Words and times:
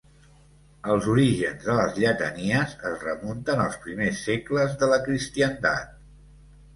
Els 0.93 1.07
orígens 1.15 1.65
de 1.65 1.73
les 1.79 1.99
lletanies 2.03 2.73
es 2.91 3.03
remunten 3.07 3.61
als 3.65 3.77
primers 3.83 4.23
segles 4.31 4.73
de 4.85 4.89
la 4.95 4.99
cristiandat. 5.05 5.93